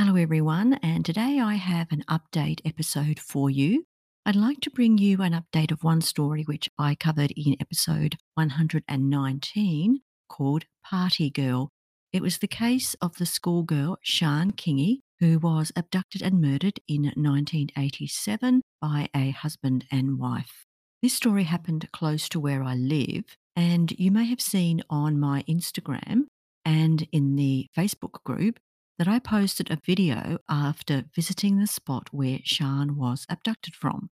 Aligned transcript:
Hello, 0.00 0.14
everyone, 0.14 0.74
and 0.74 1.04
today 1.04 1.40
I 1.40 1.54
have 1.54 1.90
an 1.90 2.04
update 2.08 2.60
episode 2.64 3.18
for 3.18 3.50
you. 3.50 3.84
I'd 4.24 4.36
like 4.36 4.60
to 4.60 4.70
bring 4.70 4.96
you 4.96 5.22
an 5.22 5.32
update 5.32 5.72
of 5.72 5.82
one 5.82 6.02
story 6.02 6.44
which 6.44 6.70
I 6.78 6.94
covered 6.94 7.32
in 7.32 7.56
episode 7.58 8.14
119 8.34 9.98
called 10.28 10.66
Party 10.84 11.30
Girl. 11.30 11.70
It 12.12 12.22
was 12.22 12.38
the 12.38 12.46
case 12.46 12.94
of 13.02 13.16
the 13.16 13.26
schoolgirl 13.26 13.98
Sian 14.04 14.52
Kingi, 14.52 15.00
who 15.18 15.40
was 15.40 15.72
abducted 15.74 16.22
and 16.22 16.40
murdered 16.40 16.78
in 16.86 17.02
1987 17.02 18.62
by 18.80 19.08
a 19.16 19.30
husband 19.30 19.84
and 19.90 20.16
wife. 20.16 20.64
This 21.02 21.14
story 21.14 21.42
happened 21.42 21.90
close 21.90 22.28
to 22.28 22.38
where 22.38 22.62
I 22.62 22.76
live, 22.76 23.24
and 23.56 23.90
you 23.98 24.12
may 24.12 24.26
have 24.26 24.40
seen 24.40 24.80
on 24.88 25.18
my 25.18 25.42
Instagram 25.48 26.26
and 26.64 27.04
in 27.10 27.34
the 27.34 27.66
Facebook 27.76 28.22
group 28.22 28.60
that 28.98 29.08
I 29.08 29.18
posted 29.18 29.70
a 29.70 29.80
video 29.84 30.38
after 30.48 31.04
visiting 31.14 31.58
the 31.58 31.66
spot 31.66 32.08
where 32.10 32.40
Sian 32.44 32.96
was 32.96 33.26
abducted 33.28 33.74
from. 33.74 34.10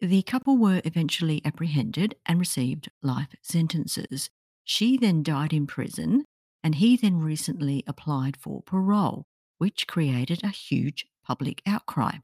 The 0.00 0.22
couple 0.22 0.56
were 0.56 0.80
eventually 0.84 1.42
apprehended 1.44 2.14
and 2.24 2.38
received 2.38 2.88
life 3.02 3.34
sentences. 3.42 4.30
She 4.64 4.96
then 4.96 5.22
died 5.22 5.52
in 5.52 5.66
prison, 5.66 6.24
and 6.62 6.76
he 6.76 6.96
then 6.96 7.20
recently 7.20 7.82
applied 7.86 8.36
for 8.36 8.62
parole, 8.62 9.26
which 9.58 9.88
created 9.88 10.44
a 10.44 10.48
huge 10.48 11.06
public 11.24 11.60
outcry. 11.66 12.18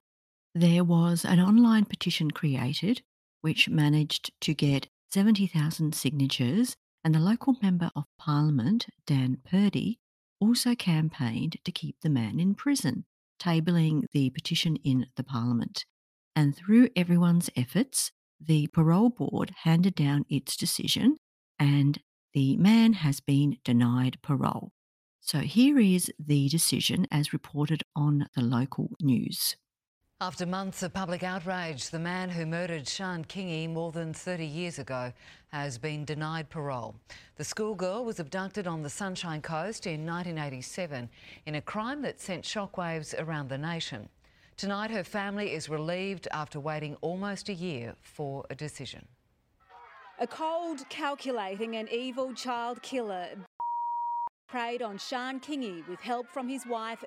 There 0.55 0.85
was 0.85 1.25
an 1.25 1.41
online 1.41 1.85
petition 1.85 2.31
created 2.31 3.03
which 3.41 3.69
managed 3.69 4.31
to 4.41 4.55
get 4.55 4.89
70,000 5.11 5.95
signatures, 5.95 6.77
and 7.05 7.15
the 7.15 7.19
local 7.19 7.57
member 7.61 7.91
of 7.95 8.05
parliament, 8.19 8.87
Dan 9.07 9.39
Purdie, 9.45 9.99
also 10.41 10.75
campaigned 10.75 11.57
to 11.65 11.73
keep 11.73 11.97
the 12.03 12.11
man 12.11 12.41
in 12.41 12.55
prison, 12.55 13.05
tabling 13.41 14.05
the 14.13 14.31
petition 14.31 14.77
in 14.85 15.07
the 15.17 15.25
parliament. 15.25 15.85
And 16.37 16.57
through 16.57 16.89
everyone's 16.97 17.51
efforts, 17.57 18.11
the 18.41 18.67
parole 18.69 19.11
board 19.11 19.53
handed 19.63 19.95
down 19.95 20.25
its 20.29 20.57
decision, 20.57 21.17
and 21.59 22.01
the 22.33 22.57
man 22.57 22.95
has 22.95 23.21
been 23.21 23.59
denied 23.65 24.19
parole. 24.23 24.73
So 25.21 25.39
here 25.39 25.79
is 25.79 26.11
the 26.19 26.49
decision 26.49 27.07
as 27.11 27.33
reported 27.33 27.83
on 27.97 28.27
the 28.35 28.43
local 28.43 28.91
news. 29.01 29.57
After 30.21 30.47
months 30.47 30.83
of 30.83 30.95
public 30.95 31.23
outrage, 31.23 31.91
the 31.91 31.99
man 31.99 32.31
who 32.31 32.47
murdered 32.47 32.87
Sian 32.87 33.25
Kingi 33.25 33.69
more 33.69 33.91
than 33.91 34.15
30 34.15 34.47
years 34.47 34.79
ago 34.79 35.13
has 35.49 35.77
been 35.77 36.05
denied 36.05 36.49
parole. 36.49 36.95
The 37.37 37.45
schoolgirl 37.45 38.05
was 38.05 38.21
abducted 38.21 38.67
on 38.67 38.83
the 38.83 38.89
Sunshine 38.89 39.43
Coast 39.43 39.87
in 39.87 40.07
1987 40.07 41.11
in 41.47 41.57
a 41.57 41.61
crime 41.61 42.01
that 42.03 42.21
sent 42.21 42.45
shockwaves 42.45 43.15
around 43.19 43.49
the 43.49 43.59
nation. 43.59 44.09
Tonight, 44.57 44.93
her 44.93 45.03
family 45.03 45.53
is 45.53 45.69
relieved 45.69 46.29
after 46.31 46.61
waiting 46.61 46.97
almost 47.01 47.49
a 47.49 47.55
year 47.55 47.95
for 48.01 48.47
a 48.51 48.55
decision. 48.55 49.07
A 50.21 50.29
cold, 50.29 50.89
calculating, 50.89 51.77
and 51.77 51.89
evil 51.91 52.33
child 52.33 52.81
killer 52.83 53.31
preyed 54.49 54.81
on 54.81 54.97
Sian 54.97 55.41
Kingi 55.41 55.87
with 55.89 56.01
help 56.01 56.29
from 56.33 56.49
his 56.49 56.65
wife. 56.67 57.05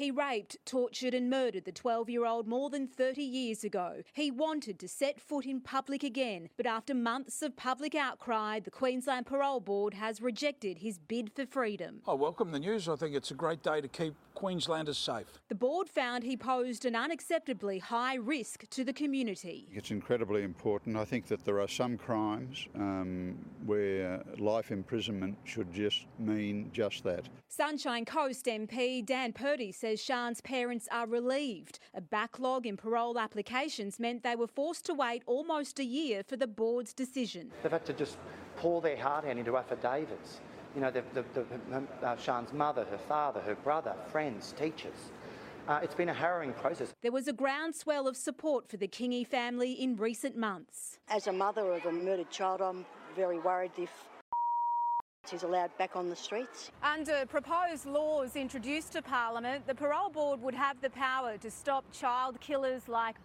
He 0.00 0.10
raped, 0.10 0.56
tortured, 0.64 1.12
and 1.12 1.28
murdered 1.28 1.66
the 1.66 1.72
12 1.72 2.08
year 2.08 2.24
old 2.24 2.48
more 2.48 2.70
than 2.70 2.86
30 2.86 3.20
years 3.20 3.64
ago. 3.64 4.02
He 4.14 4.30
wanted 4.30 4.78
to 4.78 4.88
set 4.88 5.20
foot 5.20 5.44
in 5.44 5.60
public 5.60 6.02
again, 6.02 6.48
but 6.56 6.64
after 6.64 6.94
months 6.94 7.42
of 7.42 7.54
public 7.54 7.94
outcry, 7.94 8.60
the 8.60 8.70
Queensland 8.70 9.26
Parole 9.26 9.60
Board 9.60 9.92
has 9.92 10.22
rejected 10.22 10.78
his 10.78 10.96
bid 10.96 11.30
for 11.36 11.44
freedom. 11.44 12.00
I 12.08 12.14
welcome 12.14 12.50
the 12.50 12.58
news. 12.58 12.88
I 12.88 12.96
think 12.96 13.14
it's 13.14 13.30
a 13.30 13.34
great 13.34 13.62
day 13.62 13.82
to 13.82 13.88
keep 13.88 14.14
Queenslanders 14.40 14.96
safe. 14.96 15.26
The 15.50 15.54
board 15.54 15.86
found 15.86 16.24
he 16.24 16.34
posed 16.34 16.86
an 16.86 16.94
unacceptably 16.94 17.78
high 17.78 18.14
risk 18.14 18.66
to 18.70 18.84
the 18.84 18.92
community. 18.94 19.68
It's 19.70 19.90
incredibly 19.90 20.44
important. 20.44 20.96
I 20.96 21.04
think 21.04 21.26
that 21.26 21.44
there 21.44 21.60
are 21.60 21.68
some 21.68 21.98
crimes 21.98 22.66
um, 22.74 23.36
where 23.66 24.22
life 24.38 24.70
imprisonment 24.70 25.36
should 25.44 25.70
just 25.74 26.06
mean 26.18 26.70
just 26.72 27.04
that. 27.04 27.28
Sunshine 27.48 28.06
Coast 28.06 28.46
MP 28.46 29.04
Dan 29.04 29.34
Purdie 29.34 29.72
says 29.72 30.00
Sian's 30.00 30.40
parents 30.40 30.88
are 30.90 31.06
relieved. 31.06 31.78
A 31.92 32.00
backlog 32.00 32.64
in 32.64 32.78
parole 32.78 33.18
applications 33.18 34.00
meant 34.00 34.22
they 34.22 34.36
were 34.36 34.46
forced 34.46 34.86
to 34.86 34.94
wait 34.94 35.22
almost 35.26 35.78
a 35.78 35.84
year 35.84 36.22
for 36.26 36.38
the 36.38 36.46
board's 36.46 36.94
decision. 36.94 37.50
They've 37.62 37.70
had 37.70 37.84
to 37.84 37.92
just 37.92 38.16
pour 38.56 38.80
their 38.80 38.96
heart 38.96 39.26
out 39.26 39.36
into 39.36 39.58
affidavits. 39.58 40.40
You 40.74 40.80
know, 40.80 40.90
the, 40.90 41.02
the, 41.14 41.24
the, 41.34 42.06
uh, 42.06 42.16
Sian's 42.16 42.52
mother, 42.52 42.84
her 42.90 42.98
father, 42.98 43.40
her 43.40 43.56
brother, 43.56 43.94
friends, 44.10 44.54
teachers. 44.58 45.10
Uh, 45.68 45.80
it's 45.82 45.94
been 45.94 46.08
a 46.08 46.14
harrowing 46.14 46.52
process. 46.54 46.92
There 47.02 47.12
was 47.12 47.28
a 47.28 47.32
groundswell 47.32 48.06
of 48.06 48.16
support 48.16 48.68
for 48.68 48.76
the 48.76 48.88
Kingi 48.88 49.26
family 49.26 49.72
in 49.72 49.96
recent 49.96 50.36
months. 50.36 50.98
As 51.08 51.26
a 51.26 51.32
mother 51.32 51.72
of 51.72 51.84
a 51.86 51.92
murdered 51.92 52.30
child, 52.30 52.60
I'm 52.60 52.86
very 53.16 53.38
worried 53.38 53.72
if 53.76 53.90
He's 55.30 55.42
allowed 55.42 55.76
back 55.78 55.94
on 55.94 56.08
the 56.08 56.16
streets. 56.16 56.72
Under 56.82 57.24
proposed 57.26 57.86
laws 57.86 58.36
introduced 58.36 58.92
to 58.92 59.02
Parliament, 59.02 59.66
the 59.66 59.74
Parole 59.74 60.08
Board 60.08 60.40
would 60.40 60.54
have 60.54 60.80
the 60.80 60.90
power 60.90 61.36
to 61.38 61.50
stop 61.50 61.84
child 61.92 62.40
killers 62.40 62.88
like 62.88 63.16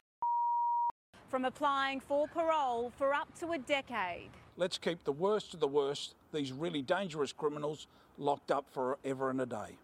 from 1.29 1.45
applying 1.45 1.99
for 1.99 2.27
parole 2.27 2.91
for 2.97 3.13
up 3.13 3.27
to 3.39 3.53
a 3.53 3.57
decade. 3.57 4.29
Let's 4.57 4.77
keep 4.77 5.03
the 5.03 5.11
worst 5.11 5.53
of 5.53 5.59
the 5.59 5.67
worst, 5.67 6.15
these 6.35 6.51
really 6.51 6.81
dangerous 6.81 7.31
criminals, 7.31 7.87
locked 8.17 8.51
up 8.51 8.65
forever 8.71 9.29
and 9.29 9.41
a 9.41 9.45
day. 9.45 9.77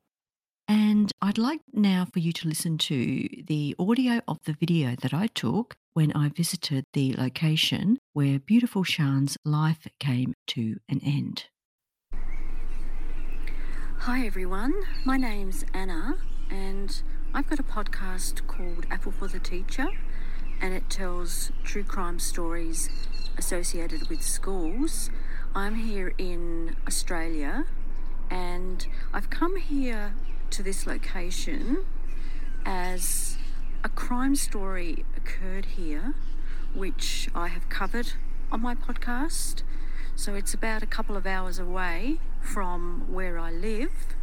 And 0.67 1.11
I'd 1.21 1.37
like 1.37 1.61
now 1.73 2.05
for 2.11 2.19
you 2.19 2.31
to 2.33 2.47
listen 2.47 2.77
to 2.77 3.27
the 3.47 3.75
audio 3.79 4.21
of 4.27 4.37
the 4.45 4.53
video 4.53 4.95
that 5.01 5.13
I 5.13 5.27
took 5.27 5.75
when 5.93 6.11
I 6.13 6.29
visited 6.29 6.85
the 6.93 7.13
location 7.13 7.97
where 8.13 8.39
beautiful 8.39 8.83
Sian's 8.83 9.37
life 9.43 9.87
came 9.99 10.33
to 10.47 10.77
an 10.87 11.01
end. 11.03 11.45
Hi 13.99 14.25
everyone, 14.25 14.73
my 15.05 15.17
name's 15.17 15.63
Anna, 15.73 16.17
and 16.49 17.01
I've 17.33 17.47
got 17.47 17.59
a 17.59 17.63
podcast 17.63 18.47
called 18.47 18.85
Apple 18.89 19.11
for 19.11 19.27
the 19.27 19.39
Teacher, 19.39 19.87
and 20.59 20.73
it 20.73 20.89
tells 20.89 21.51
true 21.63 21.83
crime 21.83 22.19
stories 22.19 22.89
associated 23.37 24.09
with 24.09 24.21
schools. 24.23 25.09
I'm 25.53 25.75
here 25.75 26.13
in 26.17 26.77
Australia, 26.87 27.65
and 28.29 28.87
I've 29.13 29.29
come 29.29 29.57
here 29.57 30.13
to 30.51 30.63
this 30.63 30.87
location 30.87 31.83
as 32.65 33.37
a 33.83 33.89
crime 33.89 34.37
story 34.37 35.03
occurred 35.17 35.65
here, 35.65 36.13
which 36.73 37.27
I 37.35 37.49
have 37.49 37.67
covered 37.67 38.13
on 38.49 38.61
my 38.61 38.75
podcast. 38.75 39.63
So 40.15 40.35
it's 40.35 40.53
about 40.53 40.83
a 40.83 40.85
couple 40.85 41.17
of 41.17 41.27
hours 41.27 41.59
away 41.59 42.21
from 42.39 43.03
where 43.11 43.37
I 43.37 43.51
live, 43.51 44.15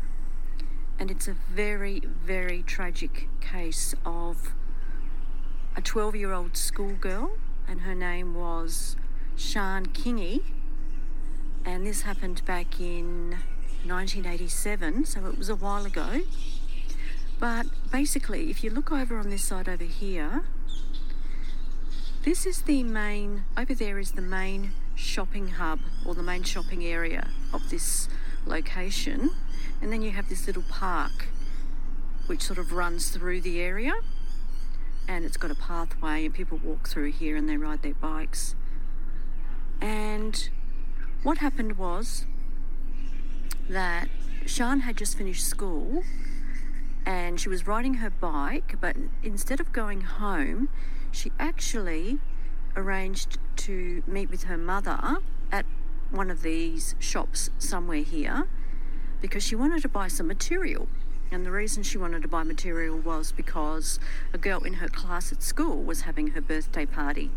and 0.98 1.10
it's 1.10 1.28
a 1.28 1.34
very, 1.34 2.00
very 2.24 2.62
tragic 2.62 3.28
case 3.42 3.94
of 4.02 4.54
a 5.76 5.82
12 5.82 6.16
year 6.16 6.32
old 6.32 6.56
schoolgirl, 6.56 7.32
and 7.68 7.82
her 7.82 7.94
name 7.94 8.34
was 8.34 8.96
Sian 9.36 9.88
Kingi, 9.88 10.40
and 11.68 11.86
this 11.86 12.00
happened 12.00 12.42
back 12.46 12.80
in 12.80 13.36
1987, 13.84 15.04
so 15.04 15.26
it 15.26 15.36
was 15.36 15.50
a 15.50 15.54
while 15.54 15.84
ago. 15.84 16.22
But 17.38 17.66
basically, 17.92 18.48
if 18.48 18.64
you 18.64 18.70
look 18.70 18.90
over 18.90 19.18
on 19.18 19.28
this 19.28 19.44
side 19.44 19.68
over 19.68 19.84
here, 19.84 20.44
this 22.24 22.46
is 22.46 22.62
the 22.62 22.82
main, 22.82 23.44
over 23.54 23.74
there 23.74 23.98
is 23.98 24.12
the 24.12 24.22
main 24.22 24.72
shopping 24.94 25.48
hub 25.48 25.80
or 26.06 26.14
the 26.14 26.22
main 26.22 26.42
shopping 26.42 26.86
area 26.86 27.28
of 27.52 27.68
this 27.68 28.08
location. 28.46 29.30
And 29.82 29.92
then 29.92 30.00
you 30.00 30.12
have 30.12 30.30
this 30.30 30.46
little 30.46 30.64
park 30.70 31.28
which 32.28 32.40
sort 32.40 32.58
of 32.58 32.72
runs 32.72 33.10
through 33.10 33.42
the 33.42 33.60
area 33.60 33.92
and 35.06 35.22
it's 35.26 35.36
got 35.36 35.50
a 35.50 35.54
pathway 35.54 36.24
and 36.24 36.34
people 36.34 36.58
walk 36.64 36.88
through 36.88 37.12
here 37.12 37.36
and 37.36 37.46
they 37.46 37.58
ride 37.58 37.82
their 37.82 37.94
bikes. 37.94 38.54
And 39.82 40.48
what 41.22 41.38
happened 41.38 41.76
was 41.78 42.26
that 43.68 44.08
Sian 44.46 44.80
had 44.80 44.96
just 44.96 45.18
finished 45.18 45.44
school 45.44 46.02
and 47.04 47.40
she 47.40 47.48
was 47.48 47.66
riding 47.66 47.94
her 47.94 48.10
bike, 48.10 48.76
but 48.80 48.96
instead 49.22 49.60
of 49.60 49.72
going 49.72 50.02
home, 50.02 50.68
she 51.10 51.32
actually 51.38 52.18
arranged 52.76 53.38
to 53.56 54.02
meet 54.06 54.30
with 54.30 54.44
her 54.44 54.56
mother 54.56 55.18
at 55.50 55.66
one 56.10 56.30
of 56.30 56.42
these 56.42 56.94
shops 56.98 57.50
somewhere 57.58 58.02
here 58.02 58.46
because 59.20 59.42
she 59.42 59.56
wanted 59.56 59.82
to 59.82 59.88
buy 59.88 60.06
some 60.06 60.26
material. 60.26 60.86
And 61.30 61.44
the 61.44 61.50
reason 61.50 61.82
she 61.82 61.98
wanted 61.98 62.22
to 62.22 62.28
buy 62.28 62.42
material 62.42 62.96
was 62.96 63.32
because 63.32 63.98
a 64.32 64.38
girl 64.38 64.62
in 64.62 64.74
her 64.74 64.88
class 64.88 65.32
at 65.32 65.42
school 65.42 65.82
was 65.82 66.02
having 66.02 66.28
her 66.28 66.40
birthday 66.40 66.86
party. 66.86 67.30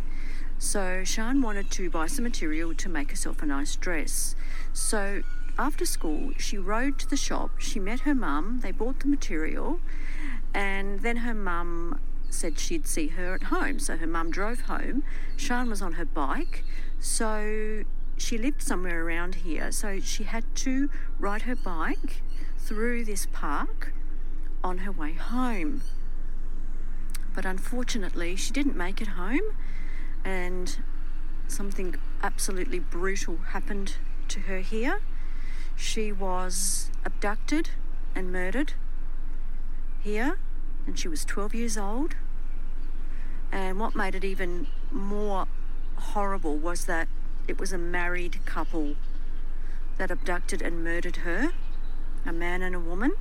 So 0.62 1.04
Sian 1.04 1.42
wanted 1.42 1.72
to 1.72 1.90
buy 1.90 2.06
some 2.06 2.24
material 2.24 2.76
to 2.76 2.88
make 2.88 3.10
herself 3.10 3.42
a 3.42 3.48
nice 3.48 3.76
dress. 3.76 4.36
So 4.74 5.24
after 5.58 5.88
school, 5.88 6.34
she 6.38 6.60
rode 6.60 7.00
to 7.00 7.10
the 7.10 7.18
shop. 7.18 7.50
She 7.58 7.80
met 7.80 8.02
her 8.02 8.14
mum. 8.14 8.60
They 8.62 8.72
bought 8.72 9.00
the 9.00 9.08
material, 9.08 9.80
and 10.54 11.00
then 11.00 11.18
her 11.18 11.34
mum 11.34 12.00
said 12.30 12.60
she'd 12.60 12.86
see 12.86 13.08
her 13.08 13.34
at 13.34 13.44
home. 13.46 13.80
So 13.80 13.98
her 13.98 14.06
mum 14.06 14.30
drove 14.30 14.62
home. 14.62 15.04
Sian 15.36 15.68
was 15.68 15.82
on 15.82 15.94
her 15.94 16.06
bike, 16.06 16.64
so 17.00 17.84
she 18.16 18.38
lived 18.38 18.62
somewhere 18.62 19.04
around 19.04 19.36
here. 19.36 19.72
So 19.72 20.00
she 20.00 20.26
had 20.26 20.44
to 20.58 20.92
ride 21.18 21.42
her 21.42 21.56
bike 21.56 22.22
through 22.60 23.06
this 23.06 23.28
park 23.34 23.94
on 24.64 24.78
her 24.80 24.92
way 24.92 25.14
home. 25.14 25.82
But 27.34 27.46
unfortunately, 27.46 28.36
she 28.36 28.54
didn't 28.54 28.78
make 28.78 29.02
it 29.02 29.08
home, 29.08 29.56
and 30.24 30.78
something 31.48 31.96
absolutely 32.24 32.80
brutal 32.80 33.38
happened 33.50 33.96
to 34.30 34.42
her 34.42 34.60
here. 34.60 35.02
She 35.76 36.12
was 36.12 36.90
abducted 37.06 37.72
and 38.16 38.32
murdered 38.32 38.74
here, 40.02 40.38
and 40.86 40.98
she 40.98 41.08
was 41.08 41.26
12 41.26 41.56
years 41.56 41.78
old. 41.78 42.16
And 43.52 43.80
what 43.80 43.96
made 43.96 44.16
it 44.16 44.24
even 44.24 44.68
more 44.92 45.48
horrible 45.98 46.58
was 46.58 46.86
that 46.86 47.08
it 47.48 47.60
was 47.60 47.74
a 47.74 47.78
married 47.78 48.46
couple 48.46 48.96
that 49.98 50.10
abducted 50.10 50.62
and 50.62 50.84
murdered 50.84 51.18
her 51.18 51.52
a 52.26 52.32
man 52.32 52.62
and 52.62 52.76
a 52.76 52.80
woman. 52.80 53.12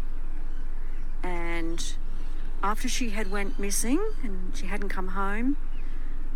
And 1.23 1.95
after 2.63 2.89
she 2.89 3.11
had 3.11 3.31
went 3.31 3.59
missing 3.59 4.01
and 4.23 4.53
she 4.55 4.67
hadn't 4.67 4.91
come 4.91 5.09
home 5.09 5.57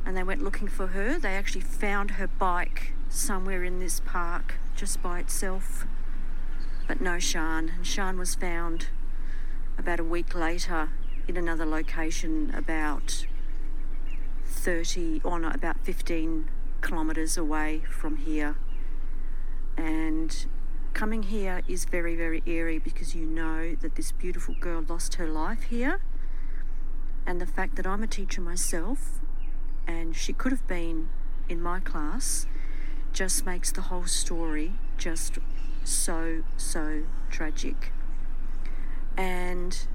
and 0.07 0.17
they 0.17 0.23
went 0.23 0.43
looking 0.43 0.69
for 0.69 0.89
her, 0.89 1.19
they 1.19 1.35
actually 1.35 1.63
found 1.63 2.13
her 2.13 2.27
bike 2.27 2.93
somewhere 3.09 3.65
in 3.65 3.79
this 3.79 4.01
park 4.05 4.57
just 4.77 5.03
by 5.03 5.21
itself. 5.21 5.87
But 6.87 7.01
no 7.01 7.19
Sian, 7.19 7.71
And 7.71 7.87
Sian 7.87 8.19
was 8.19 8.35
found 8.35 8.89
about 9.79 10.01
a 10.01 10.05
week 10.05 10.35
later 10.35 10.91
in 11.27 11.37
another 11.37 11.65
location 11.65 12.53
about 12.55 13.27
30 14.47 15.23
or 15.25 15.43
about 15.43 15.79
15 15.85 16.51
kilometres 16.83 17.39
away 17.39 17.83
from 17.89 18.17
here. 18.17 18.57
And 19.77 20.47
coming 20.93 21.25
here 21.25 21.63
is 21.67 21.87
very, 21.87 22.15
very 22.15 22.43
eerie 22.45 22.79
because 22.79 23.15
you 23.15 23.25
know 23.25 23.75
that 23.81 23.97
this 23.97 24.13
beautiful 24.13 24.55
girl 24.61 24.85
lost 24.87 25.15
her 25.15 25.27
life 25.27 25.65
here. 25.65 26.01
And 27.27 27.41
the 27.41 27.47
fact 27.47 27.77
that 27.77 27.87
I'm 27.87 28.03
a 28.03 28.07
teacher 28.07 28.43
myself 28.43 29.21
and 29.87 30.17
she 30.17 30.33
could 30.33 30.53
have 30.53 30.67
been 30.67 31.09
in 31.49 31.61
my 31.61 31.81
class 31.81 32.47
just 33.13 33.47
makes 33.47 33.71
the 33.71 33.83
whole 33.83 34.07
story 34.07 34.73
just 34.99 35.39
so, 35.85 36.43
so 36.57 37.05
tragic. 37.31 37.93
And 39.17 39.87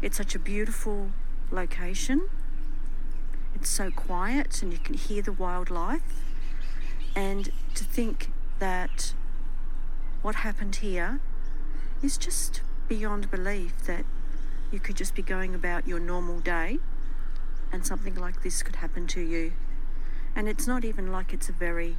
it's 0.00 0.16
such 0.16 0.34
a 0.34 0.38
beautiful 0.38 1.10
location. 1.50 2.28
It's 3.54 3.70
so 3.70 3.90
quiet 3.90 4.62
and 4.62 4.72
you 4.72 4.78
can 4.78 4.94
hear 4.94 5.22
the 5.22 5.32
wildlife. 5.32 6.22
And 7.16 7.50
to 7.74 7.84
think 7.84 8.30
that 8.58 9.14
what 10.22 10.36
happened 10.36 10.76
here 10.76 11.20
is 12.02 12.16
just 12.16 12.60
beyond 12.88 13.30
belief 13.30 13.76
that 13.86 14.04
you 14.70 14.78
could 14.78 14.96
just 14.96 15.14
be 15.14 15.22
going 15.22 15.54
about 15.54 15.88
your 15.88 15.98
normal 15.98 16.38
day 16.40 16.78
and 17.76 17.84
something 17.84 18.14
like 18.14 18.42
this 18.42 18.62
could 18.62 18.76
happen 18.76 19.06
to 19.06 19.20
you. 19.20 19.52
And 20.34 20.48
it's 20.48 20.66
not 20.66 20.82
even 20.82 21.12
like 21.12 21.34
it's 21.34 21.50
a 21.50 21.52
very 21.52 21.98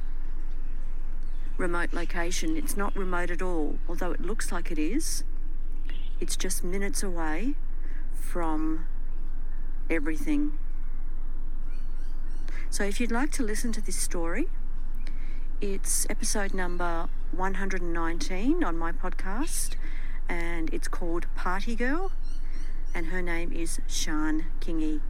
remote 1.56 1.92
location. 1.92 2.56
It's 2.56 2.76
not 2.76 2.96
remote 2.96 3.30
at 3.30 3.40
all, 3.40 3.78
although 3.88 4.10
it 4.10 4.20
looks 4.20 4.50
like 4.50 4.72
it 4.72 4.78
is. 4.78 5.22
It's 6.18 6.36
just 6.36 6.64
minutes 6.64 7.04
away 7.04 7.54
from 8.12 8.86
everything. 9.88 10.58
So 12.70 12.82
if 12.82 12.98
you'd 12.98 13.12
like 13.12 13.30
to 13.32 13.44
listen 13.44 13.70
to 13.70 13.80
this 13.80 13.96
story, 13.96 14.48
it's 15.60 16.08
episode 16.10 16.54
number 16.54 17.08
119 17.30 18.64
on 18.64 18.76
my 18.76 18.90
podcast, 18.90 19.76
and 20.28 20.74
it's 20.74 20.88
called 20.88 21.26
Party 21.36 21.76
Girl, 21.76 22.10
and 22.92 23.06
her 23.06 23.22
name 23.22 23.52
is 23.52 23.80
Sian 23.86 24.46
Kingi. 24.60 25.00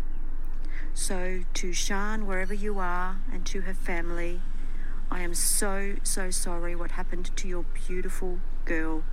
So, 0.98 1.44
to 1.54 1.72
Sian, 1.72 2.26
wherever 2.26 2.52
you 2.52 2.80
are, 2.80 3.20
and 3.32 3.46
to 3.46 3.60
her 3.60 3.72
family, 3.72 4.42
I 5.12 5.20
am 5.20 5.32
so, 5.32 5.94
so 6.02 6.32
sorry 6.32 6.74
what 6.74 6.90
happened 6.90 7.30
to 7.36 7.46
your 7.46 7.64
beautiful 7.86 8.40
girl, 8.64 9.04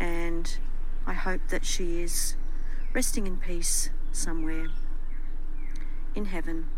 and 0.00 0.58
I 1.06 1.12
hope 1.12 1.42
that 1.48 1.64
she 1.64 2.02
is 2.02 2.34
resting 2.92 3.28
in 3.28 3.36
peace 3.36 3.90
somewhere 4.10 4.66
in 6.16 6.24
heaven. 6.26 6.68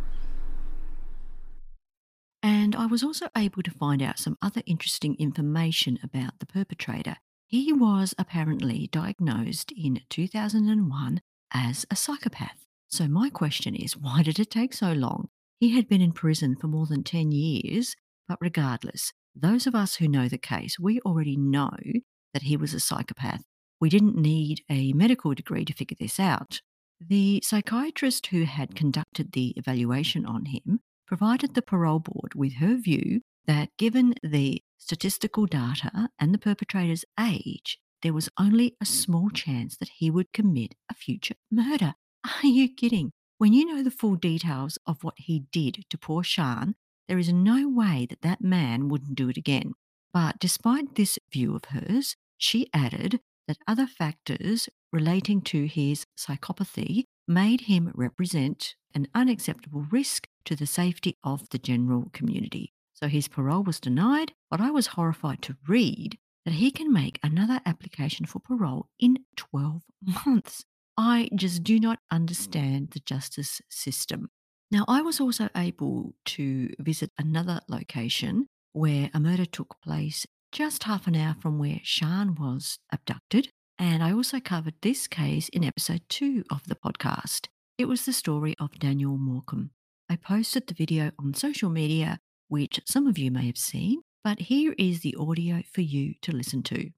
And 2.43 2.77
I 2.77 2.85
was 2.85 3.03
also 3.03 3.29
able 3.35 3.63
to 3.63 3.71
find 3.71 4.03
out 4.03 4.19
some 4.19 4.37
other 4.43 4.61
interesting 4.67 5.17
information 5.19 5.99
about 6.03 6.39
the 6.39 6.47
perpetrator. 6.47 7.17
He 7.47 7.73
was 7.73 8.15
apparently 8.19 8.89
diagnosed 8.93 9.73
in 9.73 10.03
2001 10.11 11.23
as 11.51 11.87
a 11.91 11.97
psychopath. 11.97 12.66
So, 12.89 13.09
my 13.09 13.31
question 13.31 13.75
is 13.75 13.97
why 13.97 14.23
did 14.23 14.39
it 14.39 14.51
take 14.51 14.73
so 14.73 14.93
long? 14.93 15.29
He 15.59 15.75
had 15.75 15.89
been 15.89 16.03
in 16.03 16.13
prison 16.13 16.57
for 16.57 16.67
more 16.67 16.87
than 16.87 17.03
10 17.03 17.33
years, 17.33 17.95
but 18.29 18.39
regardless, 18.41 19.13
those 19.35 19.67
of 19.67 19.75
us 19.75 19.97
who 19.97 20.09
know 20.09 20.29
the 20.29 20.39
case, 20.39 20.79
we 20.79 21.01
already 21.01 21.37
know 21.37 21.77
that 22.33 22.43
he 22.43 22.57
was 22.57 22.75
a 22.75 22.81
psychopath. 22.81 23.43
We 23.81 23.89
didn't 23.89 24.17
need 24.17 24.63
a 24.71 24.93
medical 24.93 25.35
degree 25.35 25.65
to 25.65 25.73
figure 25.73 25.97
this 25.99 26.21
out. 26.21 26.61
The 27.01 27.43
psychiatrist 27.45 28.29
who 28.29 28.45
had 28.45 28.75
conducted 28.75 29.33
the 29.33 29.49
evaluation 29.57 30.25
on 30.25 30.47
him 30.47 30.81
provided 31.07 31.55
the 31.55 31.63
parole 31.63 32.01
board 32.01 32.35
with 32.35 32.55
her 32.55 32.77
view 32.77 33.21
that 33.47 33.71
given 33.77 34.15
the 34.23 34.63
statistical 34.79 35.47
data 35.47 36.09
and 36.19 36.33
the 36.33 36.39
perpetrator's 36.39 37.05
age, 37.21 37.79
there 38.03 38.13
was 38.13 38.29
only 38.39 38.77
a 38.81 38.87
small 38.87 39.31
chance 39.31 39.77
that 39.77 39.91
he 39.97 40.11
would 40.11 40.33
commit 40.33 40.75
a 40.91 40.95
future 40.95 41.37
murder. 41.51 41.95
Are 42.27 42.47
you 42.47 42.69
kidding? 42.69 43.13
When 43.39 43.53
you 43.53 43.67
know 43.67 43.83
the 43.83 43.91
full 43.91 44.17
details 44.17 44.79
of 44.87 45.05
what 45.05 45.15
he 45.17 45.45
did 45.53 45.85
to 45.91 45.99
poor 45.99 46.25
Sian, 46.25 46.75
there 47.07 47.19
is 47.19 47.33
no 47.33 47.69
way 47.69 48.07
that 48.11 48.23
that 48.23 48.41
man 48.41 48.89
wouldn't 48.89 49.15
do 49.15 49.29
it 49.29 49.37
again. 49.37 49.75
But 50.13 50.41
despite 50.41 50.95
this 50.95 51.19
view 51.31 51.55
of 51.55 51.67
hers, 51.67 52.17
she 52.37 52.69
added 52.73 53.21
that 53.47 53.59
other 53.69 53.87
factors 53.87 54.69
relating 54.93 55.41
to 55.43 55.67
his 55.67 56.05
psychopathy 56.19 57.05
made 57.29 57.63
him 57.63 57.93
represent 57.95 58.75
an 58.95 59.07
unacceptable 59.15 59.87
risk 59.91 60.27
to 60.47 60.57
the 60.57 60.67
safety 60.67 61.17
of 61.23 61.49
the 61.51 61.59
general 61.59 62.11
community. 62.13 62.73
So 62.95 63.09
his 63.09 63.29
parole 63.29 63.63
was 63.63 63.79
denied, 63.79 64.33
but 64.51 64.61
I 64.61 64.71
was 64.71 64.89
horrified 64.89 65.43
to 65.43 65.57
read 65.69 66.19
that 66.45 66.55
he 66.55 66.71
can 66.71 66.93
make 66.93 67.21
another 67.23 67.61
application 67.67 68.27
for 68.27 68.41
parole 68.41 68.89
in 68.99 69.19
12 69.37 69.83
months. 70.27 70.65
I 70.97 71.29
just 71.35 71.63
do 71.63 71.79
not 71.79 71.99
understand 72.11 72.91
the 72.93 73.01
justice 73.01 73.61
system. 73.69 74.31
Now, 74.71 74.85
I 74.89 75.03
was 75.03 75.21
also 75.21 75.49
able 75.57 76.15
to 76.27 76.71
visit 76.79 77.11
another 77.19 77.61
location 77.69 78.47
where 78.73 79.11
a 79.15 79.21
murder 79.21 79.45
took 79.45 79.77
place 79.83 80.27
just 80.53 80.85
half 80.85 81.07
an 81.07 81.15
hour 81.15 81.37
from 81.41 81.59
where 81.59 81.81
Sian 81.85 82.35
was 82.35 82.79
abducted. 82.91 83.51
And 83.79 84.03
I 84.03 84.13
also 84.13 84.41
covered 84.41 84.75
this 84.81 85.07
case 85.07 85.49
in 85.51 85.65
episode 85.65 86.03
two 86.09 86.45
of 86.51 86.63
the 86.67 86.75
podcast. 86.75 87.49
It 87.79 87.87
was 87.87 88.07
the 88.07 88.13
story 88.13 88.55
of 88.59 88.79
Daniel 88.79 89.19
Morcombe. 89.19 89.71
I 90.09 90.17
posted 90.17 90.67
the 90.67 90.75
video 90.75 91.11
on 91.19 91.35
social 91.35 91.69
media, 91.69 92.21
which 92.49 92.81
some 92.87 93.07
of 93.07 93.19
you 93.19 93.31
may 93.31 93.47
have 93.47 93.59
seen, 93.59 94.01
but 94.25 94.41
here 94.41 94.75
is 94.79 95.01
the 95.01 95.15
audio 95.19 95.63
for 95.73 95.83
you 95.83 96.15
to 96.23 96.33
listen 96.33 96.63
to. 96.65 96.91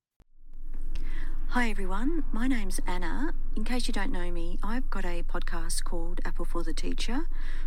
Hi 1.52 1.70
everyone, 1.70 2.24
my 2.30 2.46
name's 2.46 2.78
Anna. 2.86 3.32
In 3.56 3.64
case 3.64 3.88
you 3.88 3.94
don't 3.94 4.12
know 4.12 4.30
me, 4.30 4.58
I've 4.62 4.90
got 4.90 5.06
a 5.06 5.22
podcast 5.22 5.82
called 5.82 6.20
Apple 6.22 6.44
for 6.44 6.62
the 6.62 6.74
Teacher, 6.74 7.20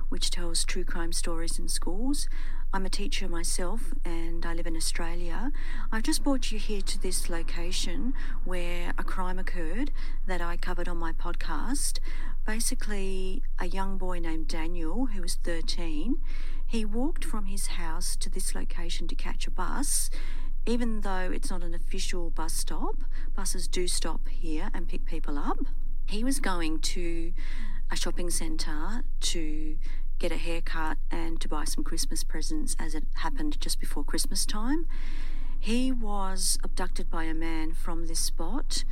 which 0.08 0.30
tells 0.30 0.64
true 0.64 0.84
crime 0.84 1.12
stories 1.12 1.58
in 1.58 1.68
schools. 1.68 2.30
I'm 2.72 2.86
a 2.86 2.90
teacher 2.90 3.28
myself 3.28 3.92
and 4.06 4.46
I 4.46 4.54
live 4.54 4.68
in 4.68 4.76
Australia. 4.76 5.52
I've 5.92 6.04
just 6.04 6.24
brought 6.24 6.52
you 6.52 6.60
here 6.60 6.84
to 6.84 7.02
this 7.02 7.28
location 7.28 8.14
where 8.46 8.94
a 9.00 9.04
crime 9.04 9.40
occurred 9.40 9.90
that 10.28 10.42
I 10.42 10.58
covered 10.58 10.88
on 10.88 10.98
my 10.98 11.12
podcast. 11.12 11.98
Basically, 12.46 13.42
a 13.58 13.66
young 13.66 13.98
boy 13.98 14.20
named 14.20 14.48
Daniel, 14.48 15.08
who 15.08 15.24
was 15.24 15.40
13, 15.44 16.20
he 16.68 16.86
walked 16.86 17.26
from 17.26 17.46
his 17.46 17.66
house 17.66 18.16
to 18.18 18.30
this 18.30 18.54
location 18.54 19.08
to 19.08 19.16
catch 19.16 19.48
a 19.48 19.52
bus. 19.52 20.12
Even 20.66 21.02
though 21.02 21.32
it's 21.34 21.50
not 21.50 21.64
an 21.64 21.74
official 21.74 22.30
bus 22.30 22.54
stop, 22.54 22.96
buses 23.36 23.68
do 23.68 23.88
stop 23.88 24.28
here 24.30 24.70
and 24.74 24.88
pick 24.88 25.06
people 25.06 25.38
up. 25.38 25.58
He 26.08 26.24
was 26.24 26.40
going 26.40 26.80
to 26.80 27.34
a 27.90 27.96
shopping 27.96 28.30
centre 28.30 29.04
to 29.22 29.78
get 30.20 30.32
a 30.32 30.38
haircut 30.38 30.98
and 31.10 31.42
to 31.42 31.48
buy 31.48 31.64
some 31.64 31.84
Christmas 31.84 32.24
presents 32.24 32.76
as 32.78 32.94
it 32.94 33.06
happened 33.16 33.60
just 33.60 33.80
before 33.80 34.04
Christmas 34.04 34.46
time. 34.46 34.86
He 35.60 35.92
was 35.92 36.60
abducted 36.64 37.10
by 37.10 37.24
a 37.24 37.34
man 37.34 37.74
from 37.74 38.06
this 38.06 38.20
spot 38.20 38.84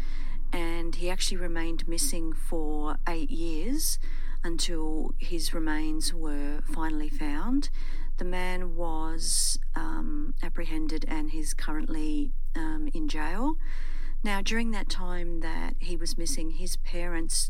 and 0.51 0.95
he 0.95 1.09
actually 1.09 1.37
remained 1.37 1.87
missing 1.87 2.33
for 2.33 2.97
eight 3.07 3.29
years 3.29 3.99
until 4.43 5.13
his 5.19 5.53
remains 5.53 6.13
were 6.15 6.61
finally 6.73 7.09
found. 7.09 7.69
The 8.19 8.25
man 8.25 8.75
was 8.75 9.57
um, 9.77 10.33
apprehended 10.43 11.05
and 11.07 11.31
he's 11.31 11.53
currently 11.53 12.33
um, 12.53 12.89
in 12.93 13.07
jail. 13.07 13.55
Now, 14.25 14.41
during 14.41 14.71
that 14.71 14.89
time 14.89 15.39
that 15.39 15.75
he 15.79 15.95
was 15.95 16.17
missing, 16.17 16.51
his 16.51 16.75
parents 16.75 17.49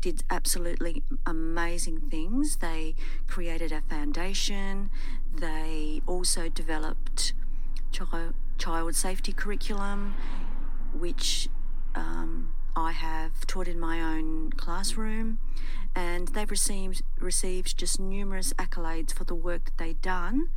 did 0.00 0.24
absolutely 0.28 1.04
amazing 1.24 2.00
things. 2.10 2.56
They 2.56 2.96
created 3.28 3.70
a 3.70 3.82
foundation, 3.82 4.90
they 5.32 6.02
also 6.08 6.48
developed 6.48 7.32
child, 8.58 8.96
safety 8.96 9.32
curriculum, 9.32 10.16
which 10.92 11.48
um, 11.94 12.52
I 12.74 12.92
have 12.92 13.46
taught 13.46 13.68
in 13.68 13.78
my 13.78 14.00
own 14.00 14.50
classroom, 14.52 15.38
and 15.94 16.28
they've 16.28 16.50
received 16.50 17.02
received 17.18 17.76
just 17.76 18.00
numerous 18.00 18.52
accolades 18.54 19.12
for 19.12 19.24
the 19.24 19.34
work 19.34 19.66
that 19.66 19.78
they've 19.78 20.00
done, 20.00 20.48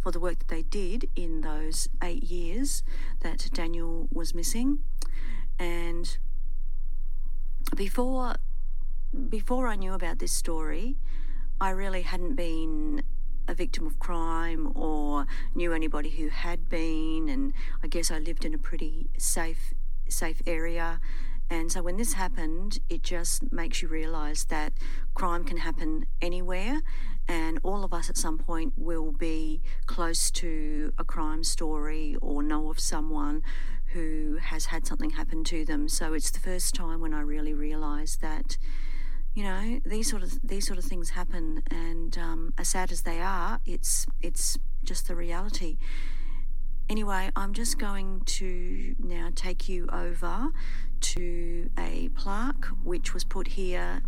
for 0.00 0.12
the 0.12 0.20
work 0.20 0.38
that 0.38 0.48
they 0.48 0.62
did 0.62 1.08
in 1.16 1.40
those 1.40 1.88
eight 2.02 2.22
years 2.24 2.82
that 3.20 3.48
Daniel 3.52 4.08
was 4.12 4.34
missing, 4.34 4.78
and 5.58 6.18
before 7.74 8.36
before 9.28 9.68
I 9.68 9.76
knew 9.76 9.92
about 9.94 10.18
this 10.18 10.32
story, 10.32 10.96
I 11.60 11.70
really 11.70 12.02
hadn't 12.02 12.34
been 12.34 13.02
a 13.46 13.54
victim 13.54 13.86
of 13.86 13.98
crime 13.98 14.72
or 14.74 15.26
knew 15.54 15.72
anybody 15.72 16.10
who 16.10 16.28
had 16.28 16.68
been 16.68 17.28
and 17.28 17.52
I 17.82 17.88
guess 17.88 18.10
I 18.10 18.18
lived 18.18 18.44
in 18.44 18.54
a 18.54 18.58
pretty 18.58 19.08
safe 19.18 19.74
safe 20.08 20.42
area 20.46 21.00
and 21.50 21.70
so 21.70 21.82
when 21.82 21.96
this 21.96 22.14
happened, 22.14 22.78
it 22.88 23.02
just 23.02 23.52
makes 23.52 23.82
you 23.82 23.88
realize 23.88 24.44
that 24.46 24.72
crime 25.14 25.44
can 25.44 25.58
happen 25.58 26.06
anywhere, 26.22 26.80
and 27.28 27.58
all 27.62 27.84
of 27.84 27.92
us 27.92 28.08
at 28.08 28.16
some 28.16 28.38
point 28.38 28.72
will 28.76 29.12
be 29.12 29.60
close 29.86 30.30
to 30.32 30.92
a 30.98 31.04
crime 31.04 31.44
story 31.44 32.16
or 32.20 32.42
know 32.42 32.70
of 32.70 32.80
someone 32.80 33.42
who 33.92 34.38
has 34.40 34.66
had 34.66 34.86
something 34.86 35.10
happen 35.10 35.44
to 35.44 35.64
them. 35.64 35.88
So 35.88 36.14
it's 36.14 36.30
the 36.30 36.40
first 36.40 36.74
time 36.74 37.00
when 37.00 37.14
I 37.14 37.20
really 37.20 37.54
realized 37.54 38.20
that. 38.20 38.58
You 39.36 39.42
know 39.42 39.80
these 39.84 40.08
sort 40.08 40.22
of 40.22 40.38
these 40.44 40.64
sort 40.64 40.78
of 40.78 40.84
things 40.84 41.10
happen, 41.10 41.64
and 41.68 42.16
um, 42.16 42.54
as 42.56 42.68
sad 42.68 42.92
as 42.92 43.02
they 43.02 43.20
are, 43.20 43.58
it's 43.66 44.06
it's 44.22 44.56
just 44.84 45.08
the 45.08 45.16
reality. 45.16 45.76
Anyway, 46.88 47.30
I'm 47.34 47.52
just 47.52 47.78
going 47.78 48.20
to 48.26 48.94
now 48.98 49.30
take 49.34 49.68
you 49.68 49.88
over 49.90 50.52
to 51.04 51.68
a 51.78 52.08
plaque 52.14 52.64
which 52.82 53.12
was 53.12 53.24
put 53.24 53.48
here 53.48 54.00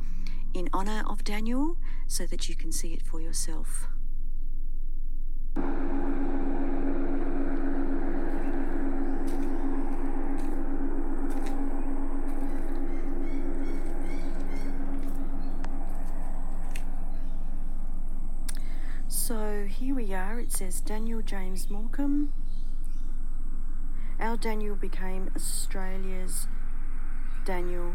in 0.55 0.67
honour 0.73 1.05
of 1.07 1.23
Daniel 1.25 1.77
so 2.07 2.25
that 2.25 2.49
you 2.49 2.55
can 2.55 2.73
see 2.73 2.95
it 2.95 3.03
for 3.03 3.21
yourself. 3.21 3.87
So 19.07 19.67
here 19.69 19.95
we 19.95 20.15
are, 20.15 20.41
it 20.41 20.51
says 20.51 20.81
Daniel 20.81 21.21
James 21.21 21.67
Morcombe. 21.67 22.29
Our 24.19 24.39
Daniel 24.39 24.77
became 24.77 25.31
Australia's 25.37 26.47
Daniel, 27.47 27.95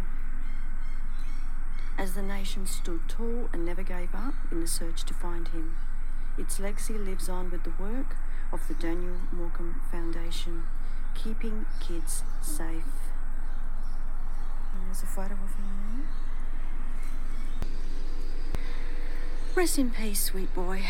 as 1.97 2.13
the 2.13 2.21
nation 2.21 2.65
stood 2.65 3.01
tall 3.09 3.49
and 3.51 3.65
never 3.65 3.83
gave 3.83 4.15
up 4.15 4.33
in 4.49 4.61
the 4.61 4.67
search 4.67 5.03
to 5.03 5.13
find 5.13 5.49
him. 5.49 5.75
Its 6.37 6.57
legacy 6.57 6.93
lives 6.93 7.27
on 7.27 7.51
with 7.51 7.65
the 7.65 7.73
work 7.77 8.15
of 8.53 8.65
the 8.69 8.73
Daniel 8.75 9.17
Morcombe 9.33 9.75
Foundation, 9.91 10.63
keeping 11.15 11.65
kids 11.81 12.23
safe. 12.41 12.85
And 14.73 14.85
there's 14.87 15.03
a 15.03 15.05
photo 15.05 15.33
of 15.33 15.53
him 15.55 16.07
there. 17.61 17.71
Rest 19.53 19.77
in 19.77 19.91
peace, 19.91 20.23
sweet 20.23 20.55
boy. 20.55 20.83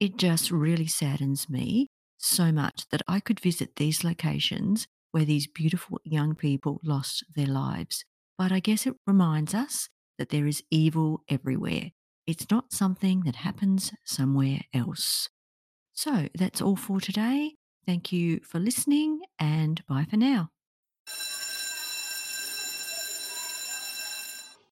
It 0.00 0.16
just 0.16 0.50
really 0.50 0.88
saddens 0.88 1.48
me 1.48 1.86
so 2.18 2.50
much 2.50 2.88
that 2.90 3.02
I 3.06 3.20
could 3.20 3.38
visit 3.38 3.76
these 3.76 4.02
locations 4.02 4.88
where 5.12 5.24
these 5.24 5.46
beautiful 5.46 6.00
young 6.04 6.34
people 6.34 6.80
lost 6.82 7.24
their 7.36 7.46
lives. 7.46 8.04
But 8.36 8.50
I 8.50 8.60
guess 8.60 8.86
it 8.86 8.96
reminds 9.06 9.54
us 9.54 9.88
that 10.18 10.30
there 10.30 10.46
is 10.46 10.62
evil 10.70 11.22
everywhere. 11.28 11.90
It's 12.26 12.50
not 12.50 12.72
something 12.72 13.20
that 13.20 13.36
happens 13.36 13.92
somewhere 14.04 14.60
else. 14.74 15.28
So 15.92 16.28
that's 16.34 16.60
all 16.60 16.76
for 16.76 17.00
today. 17.00 17.54
Thank 17.86 18.12
you 18.12 18.40
for 18.44 18.58
listening 18.58 19.20
and 19.38 19.84
bye 19.86 20.06
for 20.08 20.16
now. 20.16 20.50